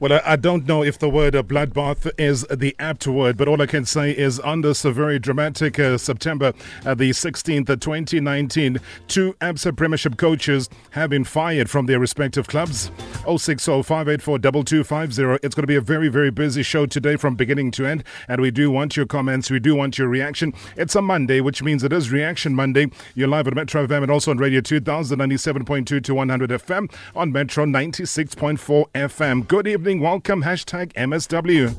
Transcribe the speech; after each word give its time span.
Well, 0.00 0.20
I, 0.24 0.36
don't 0.36 0.64
know 0.64 0.84
if 0.84 0.96
the 0.96 1.10
word 1.10 1.34
uh, 1.34 1.42
bloodbath 1.42 2.08
is 2.16 2.42
the 2.42 2.76
apt 2.78 3.08
word, 3.08 3.36
but 3.36 3.48
all 3.48 3.60
I 3.60 3.66
can 3.66 3.84
say 3.84 4.12
is 4.12 4.38
on 4.38 4.60
this 4.60 4.84
uh, 4.84 4.92
very 4.92 5.18
dramatic 5.18 5.76
uh, 5.80 5.98
September 5.98 6.52
uh, 6.86 6.94
the 6.94 7.10
16th, 7.10 7.68
of 7.68 7.80
2019, 7.80 8.78
two 9.08 9.32
ABSA 9.40 9.76
Premiership 9.76 10.16
coaches 10.16 10.68
have 10.90 11.10
been 11.10 11.24
fired 11.24 11.68
from 11.68 11.86
their 11.86 11.98
respective 11.98 12.46
clubs. 12.46 12.92
060 13.26 13.82
584 13.82 14.38
2250. 14.38 15.44
It's 15.44 15.56
going 15.56 15.64
to 15.64 15.66
be 15.66 15.74
a 15.74 15.80
very, 15.80 16.08
very 16.08 16.30
busy 16.30 16.62
show 16.62 16.86
today 16.86 17.16
from 17.16 17.34
beginning 17.34 17.72
to 17.72 17.84
end, 17.84 18.04
and 18.28 18.40
we 18.40 18.52
do 18.52 18.70
want 18.70 18.96
your 18.96 19.04
comments, 19.06 19.50
we 19.50 19.58
do 19.58 19.74
want 19.74 19.98
your 19.98 20.06
reaction. 20.06 20.54
It's 20.76 20.94
a 20.94 21.02
Monday, 21.02 21.40
which 21.40 21.60
means 21.60 21.82
it 21.82 21.92
is 21.92 22.12
Reaction 22.12 22.54
Monday. 22.54 22.86
You're 23.16 23.26
live 23.26 23.48
at 23.48 23.54
Metro 23.56 23.84
FM 23.84 24.04
and 24.04 24.12
also 24.12 24.30
on 24.30 24.38
Radio 24.38 24.60
2097.2 24.60 26.04
to 26.04 26.14
100 26.14 26.50
FM 26.50 26.94
on 27.16 27.32
Metro 27.32 27.64
96.4 27.64 28.86
FM. 28.92 29.48
Good 29.48 29.66
evening 29.66 29.87
evening. 29.88 30.02
Welcome. 30.02 30.42
Hashtag 30.42 30.92
MSW. 30.92 31.72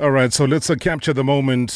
All 0.00 0.10
right, 0.10 0.32
so 0.32 0.44
let's 0.46 0.68
uh, 0.70 0.74
capture 0.76 1.12
the 1.12 1.24
moment. 1.24 1.70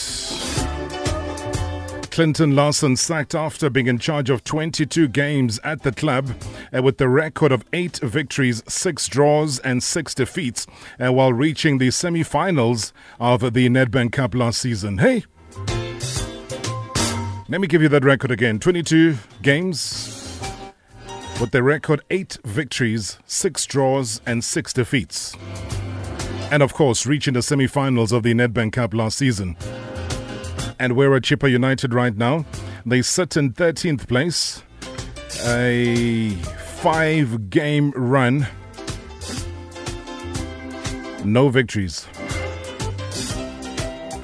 Clinton 2.10 2.54
Larsen 2.54 2.96
sacked 2.96 3.34
after 3.34 3.70
being 3.70 3.86
in 3.86 3.98
charge 3.98 4.30
of 4.30 4.44
22 4.44 5.08
games 5.08 5.58
at 5.64 5.82
the 5.82 5.92
club 5.92 6.30
uh, 6.76 6.82
with 6.82 6.98
the 6.98 7.08
record 7.08 7.52
of 7.52 7.64
eight 7.72 7.98
victories, 7.98 8.62
six 8.68 9.08
draws, 9.08 9.58
and 9.60 9.82
six 9.82 10.14
defeats 10.14 10.66
uh, 11.00 11.12
while 11.12 11.32
reaching 11.32 11.78
the 11.78 11.90
semi 11.90 12.22
finals 12.22 12.92
of 13.18 13.54
the 13.54 13.68
Nedbank 13.68 14.12
Cup 14.12 14.34
last 14.34 14.60
season. 14.60 14.98
Hey, 14.98 15.24
let 17.52 17.60
me 17.60 17.66
give 17.66 17.82
you 17.82 17.88
that 17.90 18.02
record 18.02 18.30
again 18.30 18.58
22 18.58 19.14
games 19.42 20.40
with 21.38 21.50
the 21.50 21.62
record 21.62 22.00
8 22.08 22.38
victories, 22.44 23.18
6 23.26 23.66
draws, 23.66 24.22
and 24.24 24.42
6 24.42 24.72
defeats. 24.72 25.36
And 26.50 26.62
of 26.62 26.72
course, 26.72 27.04
reaching 27.04 27.34
the 27.34 27.42
semi 27.42 27.66
finals 27.66 28.10
of 28.10 28.22
the 28.22 28.32
Nedbank 28.32 28.72
Cup 28.72 28.94
last 28.94 29.18
season. 29.18 29.58
And 30.78 30.96
we're 30.96 31.14
at 31.14 31.24
Chippa 31.24 31.50
United 31.50 31.92
right 31.92 32.16
now. 32.16 32.46
They 32.86 33.02
sit 33.02 33.36
in 33.36 33.52
13th 33.52 34.08
place, 34.08 34.62
a 35.44 36.30
five 36.80 37.50
game 37.50 37.90
run, 37.90 38.46
no 41.22 41.50
victories 41.50 42.06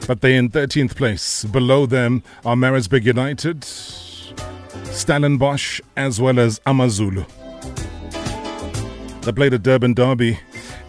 but 0.08 0.22
they're 0.22 0.38
in 0.38 0.48
13th 0.48 0.96
place. 0.96 1.44
Below 1.44 1.84
them 1.84 2.22
are 2.44 2.56
Maritzburg 2.56 3.04
United, 3.04 3.62
Stellenbosch, 4.84 5.82
as 5.98 6.18
well 6.18 6.40
as 6.40 6.62
Amazulu. 6.66 7.26
They 9.20 9.32
played 9.32 9.52
a 9.52 9.58
Durban 9.58 9.92
Derby 9.92 10.40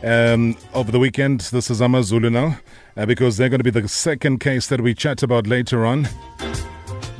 um, 0.03 0.55
over 0.73 0.89
the 0.89 0.99
weekend. 0.99 1.41
This 1.41 1.69
is 1.69 1.81
Amazulu 1.81 2.29
now, 2.29 2.59
uh, 2.95 3.05
because 3.05 3.35
they're 3.35 3.49
going 3.49 3.59
to 3.59 3.71
be 3.71 3.77
the 3.81 3.89
second 3.89 4.39
case 4.39 4.67
that 4.67 4.79
we 4.79 4.93
chat 4.93 5.21
about 5.21 5.47
later 5.47 5.85
on. 5.85 6.07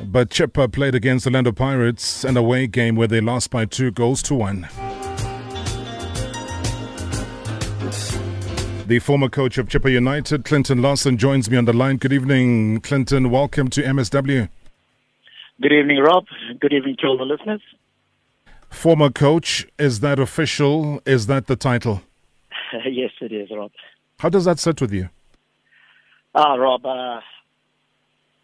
But 0.02 0.30
Chippa 0.30 0.72
played 0.72 0.94
against 0.94 1.26
the 1.26 1.30
Orlando 1.30 1.52
Pirates, 1.52 2.24
an 2.24 2.38
away 2.38 2.66
game 2.66 2.96
where 2.96 3.08
they 3.08 3.20
lost 3.20 3.50
by 3.50 3.66
two 3.66 3.90
goals 3.90 4.22
to 4.22 4.34
one. 4.34 4.66
The 8.90 8.98
former 8.98 9.28
coach 9.28 9.56
of 9.56 9.68
Chippa 9.68 9.88
United, 9.88 10.44
Clinton 10.44 10.82
Larsen, 10.82 11.16
joins 11.16 11.48
me 11.48 11.56
on 11.56 11.64
the 11.64 11.72
line. 11.72 11.96
Good 11.96 12.12
evening, 12.12 12.80
Clinton. 12.80 13.30
Welcome 13.30 13.70
to 13.70 13.82
MSW. 13.84 14.48
Good 15.62 15.72
evening, 15.72 15.98
Rob. 15.98 16.24
Good 16.58 16.72
evening 16.72 16.96
to 16.98 17.06
all 17.06 17.16
the 17.16 17.22
listeners. 17.22 17.62
Former 18.68 19.08
coach, 19.08 19.64
is 19.78 20.00
that 20.00 20.18
official? 20.18 21.00
Is 21.06 21.28
that 21.28 21.46
the 21.46 21.54
title? 21.54 22.02
yes, 22.84 23.12
it 23.20 23.30
is, 23.30 23.48
Rob. 23.52 23.70
How 24.18 24.28
does 24.28 24.44
that 24.46 24.58
sit 24.58 24.80
with 24.80 24.92
you? 24.92 25.08
Ah, 26.34 26.54
Rob, 26.54 26.84
uh, 26.84 27.20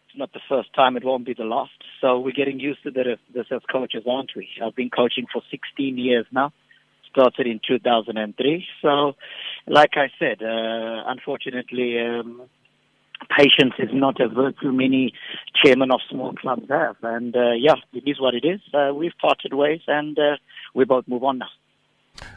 it's 0.08 0.16
not 0.16 0.32
the 0.32 0.40
first 0.48 0.72
time, 0.74 0.96
it 0.96 1.02
won't 1.02 1.26
be 1.26 1.34
the 1.34 1.42
last. 1.42 1.72
So 2.00 2.20
we're 2.20 2.30
getting 2.30 2.60
used 2.60 2.84
to 2.84 2.92
this 2.92 3.46
as 3.50 3.62
coaches, 3.68 4.04
aren't 4.08 4.30
we? 4.36 4.48
I've 4.64 4.76
been 4.76 4.90
coaching 4.90 5.26
for 5.32 5.42
16 5.50 5.98
years 5.98 6.24
now 6.30 6.52
started 7.16 7.46
in 7.46 7.60
2003. 7.66 8.66
So, 8.82 9.14
like 9.66 9.92
I 9.94 10.08
said, 10.18 10.42
uh, 10.42 11.04
unfortunately, 11.06 11.98
um, 11.98 12.42
patience 13.36 13.74
is 13.78 13.88
not 13.92 14.20
a 14.20 14.28
virtue 14.28 14.72
many 14.72 15.12
chairmen 15.54 15.90
of 15.90 16.00
small 16.10 16.34
clubs 16.34 16.68
have. 16.68 16.96
And 17.02 17.34
uh, 17.34 17.52
yeah, 17.52 17.76
it 17.92 18.04
is 18.06 18.20
what 18.20 18.34
it 18.34 18.44
is. 18.44 18.60
Uh, 18.74 18.92
we've 18.94 19.16
parted 19.20 19.54
ways 19.54 19.80
and 19.86 20.18
uh, 20.18 20.36
we 20.74 20.84
both 20.84 21.08
move 21.08 21.24
on 21.24 21.38
now. 21.38 21.48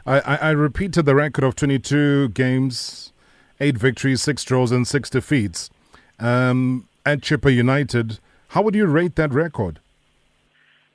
I, 0.06 0.20
I, 0.20 0.36
I 0.36 0.50
repeated 0.50 1.04
the 1.04 1.14
record 1.14 1.44
of 1.44 1.56
22 1.56 2.30
games, 2.30 3.12
eight 3.60 3.76
victories, 3.76 4.22
six 4.22 4.44
draws, 4.44 4.72
and 4.72 4.86
six 4.86 5.10
defeats. 5.10 5.70
Um, 6.18 6.86
at 7.04 7.20
Chippa 7.20 7.54
United, 7.54 8.18
how 8.48 8.62
would 8.62 8.74
you 8.74 8.86
rate 8.86 9.16
that 9.16 9.32
record? 9.32 9.80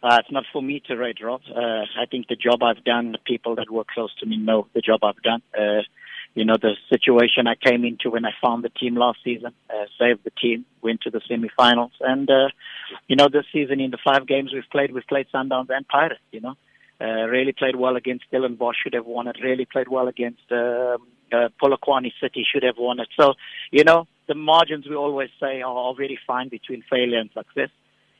Uh, 0.05 0.17
it's 0.19 0.31
not 0.31 0.43
for 0.53 0.61
me 0.61 0.79
to 0.85 0.95
rate, 0.95 1.17
Rob. 1.19 1.41
Uh, 1.49 1.83
I 1.99 2.05
think 2.11 2.27
the 2.27 2.35
job 2.35 2.61
I've 2.61 2.83
done, 2.83 3.11
the 3.11 3.17
people 3.17 3.55
that 3.55 3.71
work 3.71 3.87
close 3.87 4.13
to 4.19 4.27
me 4.27 4.37
know 4.37 4.67
the 4.75 4.81
job 4.81 4.99
I've 5.03 5.21
done. 5.23 5.41
Uh, 5.57 5.81
you 6.35 6.45
know, 6.45 6.57
the 6.61 6.73
situation 6.89 7.47
I 7.47 7.55
came 7.55 7.83
into 7.83 8.11
when 8.11 8.23
I 8.23 8.31
found 8.39 8.63
the 8.63 8.69
team 8.69 8.95
last 8.95 9.19
season, 9.23 9.53
uh, 9.69 9.85
saved 9.97 10.19
the 10.23 10.29
team, 10.29 10.65
went 10.83 11.01
to 11.01 11.09
the 11.09 11.21
semi-finals. 11.27 11.93
And, 12.01 12.29
uh, 12.29 12.49
you 13.07 13.15
know, 13.15 13.29
this 13.33 13.45
season 13.51 13.79
in 13.79 13.89
the 13.89 13.97
five 14.05 14.27
games 14.27 14.51
we've 14.53 14.69
played, 14.71 14.93
we've 14.93 15.07
played 15.07 15.25
Sundowns 15.33 15.69
and 15.69 15.87
Pirates, 15.87 16.21
you 16.31 16.41
know. 16.41 16.55
Uh, 17.01 17.25
really 17.27 17.51
played 17.51 17.75
well 17.75 17.95
against 17.95 18.25
Stellenbosch, 18.27 18.75
should 18.83 18.93
have 18.93 19.07
won 19.07 19.27
it. 19.27 19.37
Really 19.41 19.65
played 19.65 19.87
well 19.87 20.07
against 20.07 20.43
uh, 20.51 20.97
uh, 21.33 21.49
Polokwane 21.59 22.11
City, 22.21 22.45
should 22.45 22.63
have 22.63 22.77
won 22.77 22.99
it. 22.99 23.07
So, 23.19 23.33
you 23.71 23.83
know, 23.83 24.07
the 24.27 24.35
margins 24.35 24.87
we 24.87 24.95
always 24.95 25.29
say 25.39 25.63
are 25.63 25.95
very 25.95 26.19
fine 26.27 26.49
between 26.49 26.83
failure 26.89 27.17
and 27.17 27.31
success. 27.33 27.69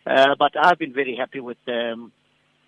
Uh, 0.06 0.36
but 0.38 0.54
I've 0.62 0.78
been 0.78 0.94
very 0.94 1.16
happy 1.16 1.40
with 1.40 1.58
um, 1.68 2.12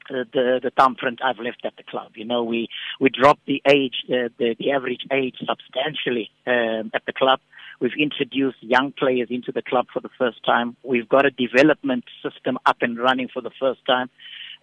the 0.09 0.59
the 0.63 0.71
thumbprint 0.77 1.19
I've 1.23 1.39
left 1.39 1.65
at 1.65 1.75
the 1.77 1.83
club. 1.83 2.13
You 2.15 2.25
know, 2.25 2.43
we 2.43 2.67
we 2.99 3.09
dropped 3.09 3.45
the 3.45 3.61
age, 3.67 4.03
uh, 4.09 4.29
the 4.37 4.55
the 4.59 4.71
average 4.71 5.05
age 5.11 5.35
substantially 5.39 6.29
um, 6.45 6.91
at 6.93 7.05
the 7.05 7.13
club. 7.13 7.39
We've 7.79 7.91
introduced 7.99 8.57
young 8.61 8.91
players 8.91 9.27
into 9.29 9.51
the 9.51 9.61
club 9.61 9.85
for 9.93 9.99
the 9.99 10.09
first 10.17 10.43
time. 10.43 10.75
We've 10.83 11.07
got 11.07 11.25
a 11.27 11.31
development 11.31 12.05
system 12.23 12.57
up 12.65 12.77
and 12.81 12.97
running 12.97 13.27
for 13.31 13.41
the 13.41 13.51
first 13.59 13.85
time. 13.85 14.09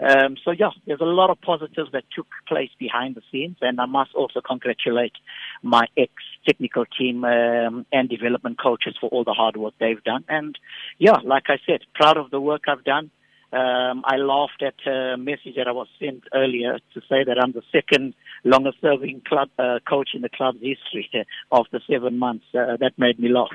Um, 0.00 0.36
so 0.44 0.50
yeah, 0.50 0.70
there's 0.86 1.00
a 1.00 1.04
lot 1.04 1.30
of 1.30 1.40
positives 1.40 1.92
that 1.92 2.04
took 2.14 2.26
place 2.48 2.70
behind 2.78 3.14
the 3.14 3.22
scenes, 3.30 3.56
and 3.60 3.80
I 3.80 3.86
must 3.86 4.14
also 4.14 4.40
congratulate 4.40 5.12
my 5.62 5.86
ex-technical 6.44 6.84
team 6.86 7.24
um, 7.24 7.86
and 7.92 8.08
development 8.08 8.58
coaches 8.60 8.96
for 9.00 9.08
all 9.10 9.24
the 9.24 9.32
hard 9.32 9.56
work 9.56 9.74
they've 9.78 10.02
done. 10.04 10.24
And 10.28 10.58
yeah, 10.98 11.18
like 11.24 11.44
I 11.48 11.56
said, 11.66 11.80
proud 11.94 12.16
of 12.16 12.30
the 12.30 12.40
work 12.40 12.62
I've 12.68 12.84
done. 12.84 13.10
Um, 13.54 14.02
I 14.04 14.16
laughed 14.16 14.62
at 14.62 14.74
a 14.90 15.16
message 15.16 15.54
that 15.56 15.68
I 15.68 15.72
was 15.72 15.86
sent 16.00 16.24
earlier 16.34 16.78
to 16.92 17.00
say 17.08 17.22
that 17.22 17.38
I'm 17.40 17.52
the 17.52 17.62
second 17.70 18.14
longest 18.42 18.78
serving 18.80 19.22
club 19.28 19.48
uh, 19.60 19.78
coach 19.88 20.10
in 20.14 20.22
the 20.22 20.28
club's 20.28 20.58
history 20.60 21.08
after 21.52 21.80
seven 21.88 22.18
months. 22.18 22.44
Uh, 22.52 22.76
that 22.80 22.92
made 22.98 23.20
me 23.20 23.28
laugh. 23.28 23.52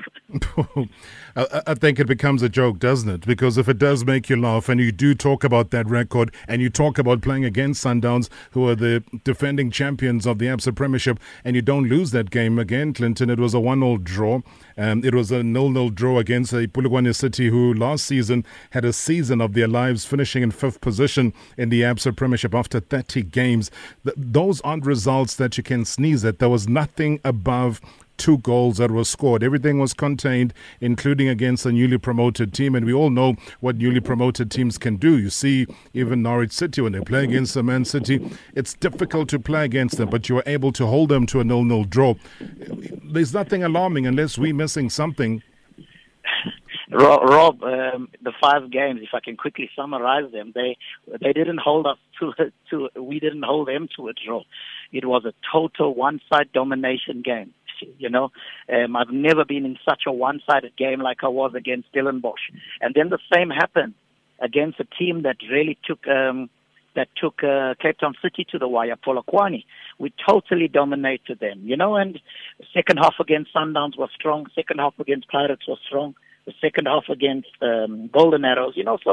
I, 1.36 1.74
think 1.74 2.00
it 2.00 2.06
becomes 2.06 2.42
a 2.42 2.48
joke, 2.48 2.78
doesn't 2.78 3.10
it? 3.10 3.26
Because 3.26 3.58
if 3.58 3.68
it 3.68 3.78
does 3.78 4.04
make 4.04 4.30
you 4.30 4.40
laugh 4.40 4.70
and 4.70 4.80
you 4.80 4.90
do 4.90 5.14
talk 5.14 5.44
about 5.44 5.70
that 5.70 5.86
record 5.86 6.34
and 6.48 6.62
you 6.62 6.70
talk 6.70 6.98
about 6.98 7.20
playing 7.20 7.44
against 7.44 7.84
Sundowns, 7.84 8.30
who 8.52 8.66
are 8.68 8.74
the 8.74 9.04
defending 9.24 9.70
champions 9.70 10.26
of 10.26 10.38
the 10.38 10.46
ABSA 10.46 10.74
Premiership, 10.74 11.20
and 11.44 11.56
you 11.56 11.62
don't 11.62 11.88
lose 11.88 12.10
that 12.12 12.30
game 12.30 12.58
again, 12.58 12.94
Clinton, 12.94 13.28
it 13.28 13.38
was 13.38 13.52
a 13.52 13.60
one 13.60 13.82
all 13.82 13.98
draw. 13.98 14.40
Um, 14.80 15.04
it 15.04 15.14
was 15.14 15.30
a 15.30 15.42
nil-nil 15.42 15.90
draw 15.90 16.18
against 16.18 16.54
a 16.54 16.66
Polokwane 16.66 17.14
City, 17.14 17.50
who 17.50 17.74
last 17.74 18.06
season 18.06 18.46
had 18.70 18.82
a 18.82 18.94
season 18.94 19.42
of 19.42 19.52
their 19.52 19.68
lives, 19.68 20.06
finishing 20.06 20.42
in 20.42 20.50
fifth 20.52 20.80
position 20.80 21.34
in 21.58 21.68
the 21.68 21.82
ABSA 21.82 22.16
Premiership 22.16 22.54
after 22.54 22.80
30 22.80 23.24
games. 23.24 23.70
Th- 24.04 24.16
those 24.16 24.62
aren't 24.62 24.86
results 24.86 25.36
that 25.36 25.58
you 25.58 25.62
can 25.62 25.84
sneeze 25.84 26.24
at. 26.24 26.38
There 26.38 26.48
was 26.48 26.66
nothing 26.66 27.20
above 27.24 27.82
two 28.20 28.38
goals 28.38 28.76
that 28.76 28.90
were 28.90 29.04
scored. 29.04 29.42
Everything 29.42 29.80
was 29.80 29.94
contained, 29.94 30.52
including 30.80 31.28
against 31.28 31.66
a 31.66 31.72
newly 31.72 31.98
promoted 31.98 32.52
team. 32.52 32.74
And 32.74 32.84
we 32.84 32.92
all 32.92 33.10
know 33.10 33.34
what 33.60 33.76
newly 33.76 34.00
promoted 34.00 34.50
teams 34.50 34.78
can 34.78 34.96
do. 34.96 35.18
You 35.18 35.30
see, 35.30 35.66
even 35.94 36.22
Norwich 36.22 36.52
City, 36.52 36.82
when 36.82 36.92
they 36.92 37.00
play 37.00 37.24
against 37.24 37.54
the 37.54 37.62
Man 37.62 37.84
City, 37.84 38.30
it's 38.54 38.74
difficult 38.74 39.28
to 39.30 39.40
play 39.40 39.64
against 39.64 39.96
them, 39.96 40.10
but 40.10 40.28
you 40.28 40.34
were 40.36 40.44
able 40.46 40.70
to 40.72 40.86
hold 40.86 41.08
them 41.08 41.26
to 41.26 41.40
a 41.40 41.44
nil 41.44 41.64
nil 41.64 41.84
draw. 41.84 42.14
There's 43.12 43.32
nothing 43.32 43.64
alarming 43.64 44.06
unless 44.06 44.38
we're 44.38 44.54
missing 44.54 44.90
something. 44.90 45.42
Rob, 46.92 47.62
um, 47.62 48.08
the 48.20 48.32
five 48.42 48.70
games, 48.70 49.00
if 49.02 49.10
I 49.14 49.20
can 49.20 49.36
quickly 49.36 49.70
summarize 49.76 50.30
them, 50.32 50.52
they 50.54 50.76
they 51.20 51.32
didn't 51.32 51.60
hold 51.60 51.86
us 51.86 51.98
to 52.18 52.32
to 52.70 52.88
we 53.00 53.20
didn't 53.20 53.44
hold 53.44 53.68
them 53.68 53.88
to 53.96 54.08
a 54.08 54.12
draw. 54.12 54.42
It 54.92 55.04
was 55.04 55.24
a 55.24 55.32
total 55.52 55.94
one-side 55.94 56.50
domination 56.52 57.22
game. 57.22 57.54
You 57.98 58.10
know, 58.10 58.30
um, 58.72 58.96
I've 58.96 59.10
never 59.10 59.44
been 59.44 59.64
in 59.64 59.78
such 59.88 60.02
a 60.06 60.12
one-sided 60.12 60.76
game 60.76 61.00
like 61.00 61.18
I 61.22 61.28
was 61.28 61.52
against 61.54 61.88
Stellenbosch. 61.88 62.50
And 62.80 62.94
then 62.94 63.10
the 63.10 63.18
same 63.34 63.50
happened 63.50 63.94
against 64.40 64.80
a 64.80 64.84
team 64.84 65.22
that 65.22 65.36
really 65.50 65.78
took 65.84 66.06
um, 66.08 66.50
that 66.96 67.08
took 67.16 67.44
uh, 67.44 67.74
Cape 67.80 67.98
Town 67.98 68.14
City 68.20 68.44
to 68.50 68.58
the 68.58 68.66
wire, 68.66 68.96
Polokwane. 68.96 69.64
We 69.98 70.12
totally 70.28 70.68
dominated 70.68 71.38
them, 71.38 71.60
you 71.62 71.76
know. 71.76 71.94
And 71.96 72.20
second 72.74 72.98
half 72.98 73.14
against 73.20 73.54
Sundowns 73.54 73.96
was 73.96 74.10
strong. 74.14 74.46
Second 74.54 74.80
half 74.80 74.94
against 74.98 75.28
Pirates 75.28 75.68
was 75.68 75.78
strong. 75.86 76.14
The 76.50 76.66
second 76.66 76.86
half 76.86 77.04
against 77.08 77.54
um, 77.62 78.10
Golden 78.12 78.44
Arrows, 78.44 78.74
you 78.76 78.84
know. 78.84 78.98
So 79.04 79.12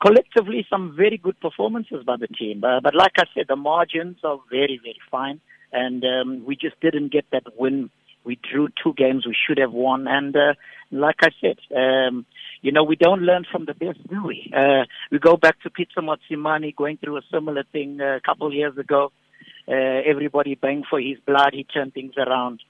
collectively, 0.00 0.66
some 0.70 0.94
very 0.96 1.18
good 1.18 1.38
performances 1.40 2.00
by 2.04 2.16
the 2.16 2.28
team. 2.28 2.60
But 2.60 2.94
like 2.94 3.16
I 3.18 3.24
said, 3.34 3.46
the 3.48 3.56
margins 3.56 4.18
are 4.24 4.38
very, 4.50 4.80
very 4.82 5.02
fine, 5.10 5.38
and 5.72 6.02
um, 6.04 6.28
we 6.46 6.54
just 6.56 6.78
didn't 6.80 7.12
get 7.12 7.26
that 7.32 7.44
win. 7.58 7.90
We 8.24 8.38
drew 8.50 8.68
two 8.82 8.94
games 8.94 9.26
we 9.26 9.36
should 9.44 9.58
have 9.58 9.72
won, 9.72 10.06
and 10.06 10.34
uh, 10.34 10.54
like 10.90 11.20
I 11.22 11.30
said, 11.40 11.58
um, 11.76 12.24
you 12.60 12.70
know, 12.72 12.84
we 12.84 12.96
don't 12.96 13.22
learn 13.22 13.44
from 13.50 13.64
the 13.64 13.74
best, 13.74 13.98
do 14.08 14.24
we? 14.24 14.38
Uh, 14.56 14.84
we 15.10 15.18
go 15.18 15.36
back 15.36 15.60
to 15.62 15.70
Pitso 15.70 15.98
Mosimane 15.98 16.76
going 16.76 16.98
through 16.98 17.16
a 17.16 17.22
similar 17.32 17.64
thing 17.72 18.00
a 18.00 18.20
couple 18.20 18.46
of 18.46 18.54
years 18.54 18.78
ago. 18.78 19.10
Uh, 19.66 20.00
everybody 20.12 20.54
bang 20.54 20.84
for 20.88 21.00
his 21.00 21.18
blood. 21.26 21.50
He 21.52 21.64
turned 21.64 21.94
things 21.94 22.14
around. 22.16 22.60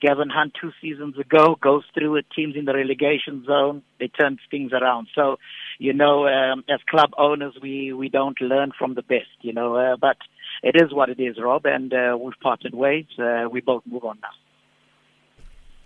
Gavin 0.00 0.28
Hunt 0.30 0.52
two 0.60 0.72
seasons 0.80 1.16
ago 1.18 1.56
goes 1.60 1.84
through 1.94 2.16
it. 2.16 2.26
Teams 2.34 2.56
in 2.56 2.64
the 2.64 2.74
relegation 2.74 3.44
zone, 3.46 3.82
they 4.00 4.08
turn 4.08 4.38
things 4.50 4.72
around. 4.72 5.08
So, 5.14 5.36
you 5.78 5.92
know, 5.92 6.26
um, 6.26 6.64
as 6.68 6.80
club 6.88 7.10
owners, 7.18 7.54
we 7.62 7.92
we 7.92 8.08
don't 8.08 8.40
learn 8.40 8.72
from 8.76 8.94
the 8.94 9.02
best, 9.02 9.36
you 9.42 9.52
know. 9.52 9.76
Uh, 9.76 9.96
but 9.96 10.16
it 10.62 10.74
is 10.76 10.92
what 10.92 11.08
it 11.08 11.20
is, 11.20 11.36
Rob, 11.40 11.66
and 11.66 11.92
uh, 11.92 12.16
we've 12.20 12.38
parted 12.42 12.74
ways. 12.74 13.06
Uh, 13.18 13.48
we 13.50 13.60
both 13.60 13.82
move 13.86 14.04
on 14.04 14.18
now. 14.20 14.28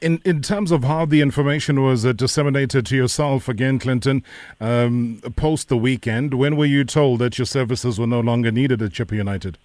In 0.01 0.23
in 0.25 0.41
terms 0.41 0.71
of 0.73 0.85
how 0.85 1.05
the 1.05 1.21
information 1.21 1.83
was 1.83 2.07
uh, 2.07 2.13
disseminated 2.13 2.87
to 2.87 2.97
yourself 2.97 3.49
again, 3.49 3.79
Clinton, 3.79 4.25
um, 4.61 5.21
post 5.37 5.69
the 5.69 5.77
weekend, 5.77 6.35
when 6.35 6.57
were 6.57 6.65
you 6.65 6.85
told 6.85 7.19
that 7.19 7.39
your 7.39 7.47
services 7.47 8.01
were 8.01 8.07
no 8.07 8.21
longer 8.21 8.51
needed 8.51 8.81
at 8.81 8.93
Chippa 8.93 9.13
United? 9.13 9.59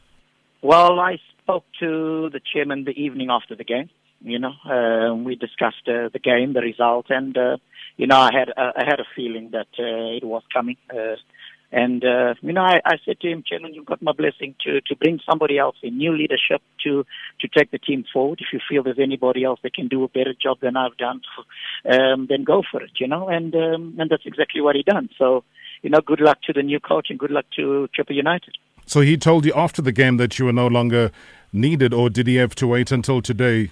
Well, 0.61 0.99
I 0.99 1.19
spoke 1.41 1.63
to 1.79 2.29
the 2.31 2.41
chairman 2.53 2.83
the 2.83 2.91
evening 2.91 3.29
after 3.29 3.55
the 3.55 3.63
game. 3.63 3.89
You 4.21 4.39
know, 4.39 4.53
uh, 4.65 5.13
we 5.13 5.35
discussed 5.35 5.87
uh, 5.87 6.09
the 6.11 6.19
game, 6.19 6.53
the 6.53 6.61
result, 6.61 7.07
and 7.09 7.37
uh, 7.37 7.57
you 7.97 8.07
know, 8.07 8.17
I 8.17 8.31
had 8.33 8.49
uh, 8.49 8.71
I 8.75 8.83
had 8.85 8.99
a 8.99 9.05
feeling 9.15 9.51
that 9.51 9.67
uh, 9.79 10.17
it 10.17 10.23
was 10.23 10.43
coming. 10.53 10.77
Uh, 10.89 11.15
and, 11.71 12.05
uh, 12.05 12.35
you 12.41 12.53
know, 12.53 12.61
I, 12.61 12.79
I 12.85 12.95
said 13.05 13.19
to 13.19 13.27
him, 13.27 13.43
Chairman, 13.45 13.73
you've 13.73 13.85
got 13.85 14.01
my 14.01 14.13
blessing 14.13 14.55
to, 14.63 14.79
to 14.81 14.95
bring 14.95 15.19
somebody 15.29 15.57
else 15.57 15.75
in, 15.83 15.97
new 15.97 16.15
leadership 16.15 16.61
to, 16.83 17.05
to 17.41 17.47
take 17.47 17.71
the 17.71 17.79
team 17.79 18.05
forward. 18.13 18.39
If 18.39 18.47
you 18.53 18.59
feel 18.69 18.83
there's 18.83 18.99
anybody 18.99 19.43
else 19.43 19.59
that 19.63 19.73
can 19.73 19.89
do 19.89 20.03
a 20.05 20.07
better 20.07 20.33
job 20.33 20.59
than 20.61 20.77
I've 20.77 20.95
done, 20.95 21.19
um, 21.91 22.27
then 22.29 22.45
go 22.45 22.63
for 22.71 22.81
it, 22.81 22.91
you 22.97 23.07
know, 23.07 23.27
and, 23.27 23.53
um, 23.55 23.95
and 23.99 24.09
that's 24.09 24.25
exactly 24.25 24.61
what 24.61 24.77
he 24.77 24.83
done. 24.83 25.09
So, 25.17 25.43
you 25.81 25.89
know, 25.89 25.99
good 25.99 26.21
luck 26.21 26.41
to 26.43 26.53
the 26.53 26.63
new 26.63 26.79
coach 26.79 27.07
and 27.09 27.19
good 27.19 27.31
luck 27.31 27.45
to 27.57 27.89
Chippa 27.97 28.15
United. 28.15 28.55
So 28.85 29.01
he 29.01 29.17
told 29.17 29.45
you 29.45 29.53
after 29.53 29.81
the 29.81 29.91
game 29.91 30.17
that 30.17 30.37
you 30.37 30.45
were 30.45 30.53
no 30.53 30.67
longer 30.67 31.11
needed, 31.51 31.93
or 31.93 32.09
did 32.09 32.27
he 32.27 32.35
have 32.35 32.55
to 32.55 32.67
wait 32.67 32.91
until 32.91 33.21
today? 33.21 33.71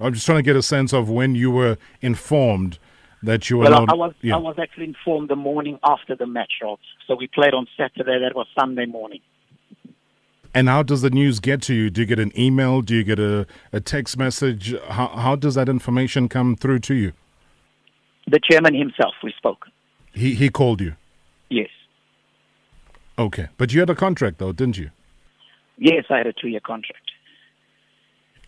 I'm 0.00 0.14
just 0.14 0.24
trying 0.24 0.38
to 0.38 0.42
get 0.42 0.56
a 0.56 0.62
sense 0.62 0.92
of 0.92 1.10
when 1.10 1.34
you 1.34 1.50
were 1.50 1.76
informed 2.00 2.78
that 3.22 3.50
you 3.50 3.58
were. 3.58 3.64
Well, 3.64 3.86
not, 3.86 3.90
I 3.90 3.94
was 3.94 4.14
yeah. 4.22 4.36
I 4.36 4.38
was 4.38 4.56
actually 4.58 4.86
informed 4.86 5.28
the 5.28 5.36
morning 5.36 5.78
after 5.84 6.16
the 6.16 6.26
match, 6.26 6.52
Rob. 6.62 6.78
So 7.06 7.14
we 7.14 7.26
played 7.26 7.54
on 7.54 7.66
Saturday. 7.76 8.18
That 8.18 8.34
was 8.34 8.46
Sunday 8.58 8.86
morning. 8.86 9.20
And 10.52 10.68
how 10.68 10.82
does 10.82 11.02
the 11.02 11.10
news 11.10 11.38
get 11.38 11.62
to 11.62 11.74
you? 11.74 11.90
Do 11.90 12.00
you 12.00 12.06
get 12.06 12.18
an 12.18 12.32
email? 12.36 12.82
Do 12.82 12.96
you 12.96 13.04
get 13.04 13.20
a, 13.20 13.46
a 13.72 13.80
text 13.80 14.16
message? 14.18 14.74
How, 14.88 15.06
how 15.08 15.36
does 15.36 15.54
that 15.54 15.68
information 15.68 16.28
come 16.28 16.56
through 16.56 16.80
to 16.80 16.94
you? 16.94 17.12
The 18.26 18.40
chairman 18.50 18.74
himself. 18.74 19.14
We 19.22 19.32
spoke. 19.36 19.66
He 20.12 20.34
he 20.34 20.48
called 20.48 20.80
you. 20.80 20.96
Yes. 21.50 21.68
Okay, 23.18 23.48
but 23.58 23.72
you 23.72 23.80
had 23.80 23.90
a 23.90 23.94
contract 23.94 24.38
though, 24.38 24.52
didn't 24.52 24.78
you? 24.78 24.90
Yes, 25.76 26.04
I 26.10 26.18
had 26.18 26.26
a 26.26 26.32
two-year 26.32 26.60
contract. 26.60 27.09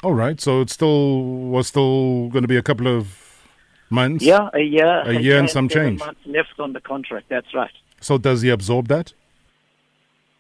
All 0.03 0.15
right, 0.15 0.41
so 0.41 0.61
it 0.61 0.71
still 0.71 1.23
was 1.23 1.69
still 1.69 2.29
going 2.29 2.43
to 2.43 2.49
be 2.49 2.57
a 2.57 2.63
couple 2.63 2.89
of 2.89 3.47
months. 3.89 4.25
Yeah, 4.25 4.49
a 4.53 4.61
year. 4.61 5.03
A 5.03 5.21
year 5.21 5.39
and 5.39 5.49
some 5.49 5.69
change. 5.69 6.01
Months 6.01 6.21
left 6.27 6.59
on 6.59 6.73
the 6.73 6.81
contract. 6.81 7.27
That's 7.29 7.55
right. 7.55 7.71
So 8.01 8.19
does 8.19 8.43
he 8.43 8.51
absorb 8.51 8.89
that? 8.89 9.13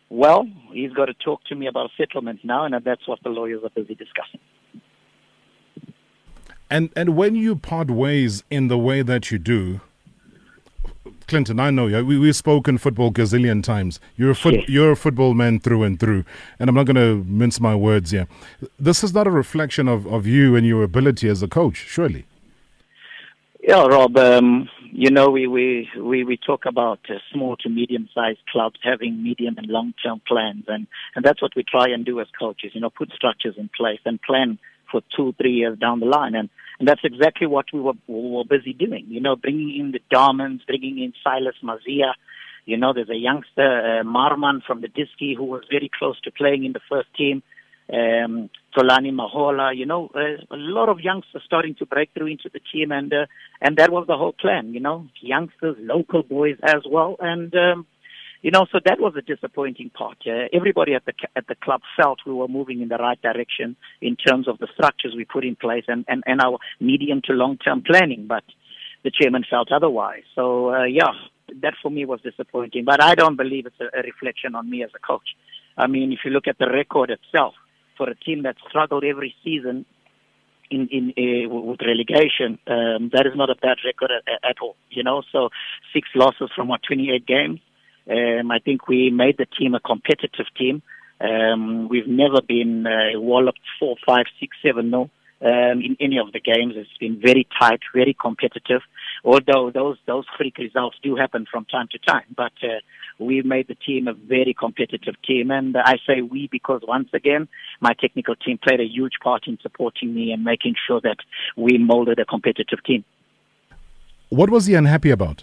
Well, 0.08 0.46
he's 0.72 0.92
got 0.92 1.06
to 1.06 1.14
talk 1.14 1.44
to 1.44 1.54
me 1.54 1.66
about 1.68 1.90
settlement 1.96 2.40
now, 2.44 2.64
and 2.64 2.74
that's 2.84 3.06
what 3.06 3.20
the 3.22 3.30
lawyers 3.30 3.62
are 3.62 3.70
busy 3.70 3.94
discussing. 3.94 4.40
And 6.68 6.90
and 6.96 7.16
when 7.16 7.36
you 7.36 7.54
part 7.54 7.90
ways 7.90 8.42
in 8.50 8.68
the 8.68 8.78
way 8.78 9.02
that 9.02 9.30
you 9.30 9.38
do, 9.38 9.80
Clinton, 11.32 11.58
I 11.58 11.70
know 11.70 11.86
you. 11.86 12.04
We, 12.04 12.18
we've 12.18 12.36
spoken 12.36 12.76
football 12.76 13.10
gazillion 13.10 13.62
times. 13.62 13.98
You're 14.18 14.32
a 14.32 14.34
foot, 14.34 14.52
Yes. 14.52 14.68
you're 14.68 14.92
a 14.92 14.96
football 14.96 15.32
man 15.32 15.60
through 15.60 15.82
and 15.82 15.98
through, 15.98 16.26
and 16.58 16.68
I'm 16.68 16.74
not 16.74 16.84
going 16.84 16.96
to 16.96 17.24
mince 17.24 17.58
my 17.58 17.74
words 17.74 18.10
here. 18.10 18.28
This 18.78 19.02
is 19.02 19.14
not 19.14 19.26
a 19.26 19.30
reflection 19.30 19.88
of, 19.88 20.06
of 20.06 20.26
you 20.26 20.54
and 20.56 20.66
your 20.66 20.82
ability 20.82 21.30
as 21.30 21.42
a 21.42 21.48
coach, 21.48 21.76
surely. 21.88 22.26
Yeah, 23.66 23.86
Rob. 23.86 24.14
Um, 24.18 24.68
you 24.92 25.10
know, 25.10 25.30
we 25.30 25.46
we 25.46 25.88
we, 25.98 26.22
we 26.22 26.36
talk 26.36 26.66
about 26.66 27.00
uh, 27.08 27.14
small 27.32 27.56
to 27.62 27.70
medium-sized 27.70 28.44
clubs 28.52 28.78
having 28.82 29.22
medium 29.22 29.56
and 29.56 29.68
long-term 29.68 30.20
plans, 30.28 30.64
and 30.68 30.86
and 31.14 31.24
that's 31.24 31.40
what 31.40 31.56
we 31.56 31.62
try 31.62 31.86
and 31.88 32.04
do 32.04 32.20
as 32.20 32.26
coaches. 32.38 32.72
You 32.74 32.82
know, 32.82 32.90
put 32.90 33.10
structures 33.12 33.54
in 33.56 33.70
place 33.74 34.00
and 34.04 34.20
plan 34.20 34.58
for 34.90 35.00
two, 35.16 35.32
three 35.40 35.52
years 35.52 35.78
down 35.78 36.00
the 36.00 36.06
line, 36.06 36.34
and 36.34 36.50
and 36.82 36.88
that's 36.88 37.04
exactly 37.04 37.46
what 37.46 37.66
we 37.72 37.78
were, 37.78 37.92
we 38.08 38.30
were 38.30 38.42
busy 38.44 38.72
doing. 38.72 39.06
You 39.06 39.20
know, 39.20 39.36
bringing 39.36 39.78
in 39.78 39.92
the 39.92 40.00
Diamonds, 40.10 40.64
bringing 40.66 40.98
in 40.98 41.12
Silas 41.22 41.54
Mazia. 41.62 42.14
You 42.64 42.76
know, 42.76 42.92
there's 42.92 43.08
a 43.08 43.14
youngster, 43.14 44.00
uh, 44.00 44.02
Marman 44.02 44.62
from 44.66 44.80
the 44.80 44.88
Diski, 44.88 45.36
who 45.36 45.44
was 45.44 45.62
very 45.70 45.88
close 45.96 46.20
to 46.22 46.32
playing 46.32 46.64
in 46.64 46.72
the 46.72 46.80
first 46.90 47.06
team. 47.16 47.44
Um, 47.88 48.50
Tolani 48.76 49.12
Mahola, 49.12 49.76
you 49.76 49.86
know, 49.86 50.10
uh, 50.12 50.42
a 50.50 50.56
lot 50.56 50.88
of 50.88 50.98
youngsters 50.98 51.42
starting 51.46 51.76
to 51.76 51.86
break 51.86 52.10
through 52.14 52.26
into 52.26 52.50
the 52.52 52.60
team, 52.72 52.90
and 52.90 53.12
uh, 53.12 53.26
and 53.60 53.76
that 53.76 53.92
was 53.92 54.08
the 54.08 54.16
whole 54.16 54.32
plan. 54.32 54.74
You 54.74 54.80
know, 54.80 55.06
youngsters, 55.20 55.76
local 55.78 56.24
boys 56.24 56.56
as 56.64 56.82
well, 56.90 57.14
and 57.20 57.54
um, 57.54 57.86
you 58.42 58.50
know, 58.50 58.66
so 58.72 58.80
that 58.84 58.98
was 58.98 59.14
a 59.16 59.22
disappointing 59.22 59.90
part. 59.90 60.18
Uh, 60.26 60.48
everybody 60.52 60.94
at 60.94 61.04
the 61.06 61.14
at 61.36 61.46
the 61.46 61.54
club 61.54 61.80
felt 61.96 62.18
we 62.26 62.32
were 62.32 62.48
moving 62.48 62.82
in 62.82 62.88
the 62.88 62.96
right 62.96 63.20
direction 63.22 63.76
in 64.00 64.16
terms 64.16 64.48
of 64.48 64.58
the 64.58 64.66
structures 64.74 65.14
we 65.16 65.24
put 65.24 65.44
in 65.44 65.56
place 65.56 65.84
and 65.86 66.04
and, 66.08 66.24
and 66.26 66.40
our 66.40 66.58
medium 66.80 67.22
to 67.24 67.32
long 67.32 67.56
term 67.56 67.82
planning, 67.82 68.26
but 68.26 68.42
the 69.04 69.10
chairman 69.10 69.44
felt 69.48 69.70
otherwise. 69.70 70.24
So 70.34 70.74
uh, 70.74 70.84
yeah, 70.84 71.12
that 71.62 71.74
for 71.80 71.90
me 71.90 72.04
was 72.04 72.20
disappointing. 72.20 72.84
But 72.84 73.02
I 73.02 73.14
don't 73.14 73.36
believe 73.36 73.66
it's 73.66 73.80
a, 73.80 73.96
a 73.96 74.02
reflection 74.02 74.56
on 74.56 74.68
me 74.68 74.82
as 74.82 74.90
a 74.94 74.98
coach. 74.98 75.36
I 75.76 75.86
mean, 75.86 76.12
if 76.12 76.20
you 76.24 76.32
look 76.32 76.48
at 76.48 76.58
the 76.58 76.68
record 76.68 77.10
itself 77.10 77.54
for 77.96 78.10
a 78.10 78.14
team 78.16 78.42
that 78.42 78.56
struggled 78.68 79.04
every 79.04 79.34
season 79.44 79.86
in 80.68 80.88
in 80.88 81.12
uh, 81.16 81.48
with 81.48 81.80
relegation, 81.80 82.58
um, 82.66 83.10
that 83.12 83.26
is 83.26 83.36
not 83.36 83.50
a 83.50 83.54
bad 83.54 83.78
record 83.84 84.10
at, 84.10 84.50
at 84.50 84.56
all. 84.60 84.74
You 84.90 85.04
know, 85.04 85.22
so 85.30 85.50
six 85.92 86.08
losses 86.16 86.50
from 86.56 86.66
what 86.66 86.80
28 86.82 87.24
games. 87.24 87.60
Um, 88.10 88.50
I 88.50 88.58
think 88.58 88.88
we 88.88 89.10
made 89.10 89.36
the 89.38 89.46
team 89.46 89.74
a 89.74 89.80
competitive 89.80 90.46
team. 90.56 90.82
Um, 91.20 91.88
we've 91.88 92.08
never 92.08 92.40
been 92.46 92.86
uh, 92.86 93.20
walloped 93.20 93.60
four, 93.78 93.96
five, 94.04 94.26
six, 94.40 94.56
seven, 94.62 94.90
no. 94.90 95.10
Um, 95.40 95.80
in 95.82 95.96
any 95.98 96.18
of 96.18 96.32
the 96.32 96.38
games, 96.38 96.74
it's 96.76 96.96
been 97.00 97.20
very 97.20 97.48
tight, 97.58 97.80
very 97.92 98.14
competitive. 98.20 98.80
Although 99.24 99.72
those 99.72 99.98
those 100.06 100.24
freak 100.36 100.58
results 100.58 100.96
do 101.02 101.16
happen 101.16 101.46
from 101.50 101.64
time 101.64 101.88
to 101.90 101.98
time, 101.98 102.26
but 102.36 102.52
uh, 102.62 102.78
we 103.18 103.42
made 103.42 103.66
the 103.66 103.74
team 103.74 104.06
a 104.06 104.12
very 104.12 104.54
competitive 104.54 105.14
team, 105.26 105.50
and 105.50 105.76
I 105.76 105.96
say 106.06 106.22
we 106.22 106.48
because 106.50 106.82
once 106.86 107.08
again, 107.12 107.48
my 107.80 107.92
technical 108.00 108.36
team 108.36 108.58
played 108.58 108.80
a 108.80 108.84
huge 108.84 109.14
part 109.22 109.48
in 109.48 109.58
supporting 109.60 110.14
me 110.14 110.30
and 110.30 110.44
making 110.44 110.76
sure 110.86 111.00
that 111.00 111.18
we 111.56 111.76
molded 111.76 112.20
a 112.20 112.24
competitive 112.24 112.82
team. 112.84 113.04
What 114.28 114.48
was 114.48 114.66
he 114.66 114.74
unhappy 114.74 115.10
about? 115.10 115.42